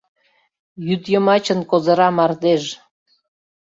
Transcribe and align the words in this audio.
Йӱдйымачын 0.87 1.59
козыра 1.69 2.09
мардеж. 2.17 2.63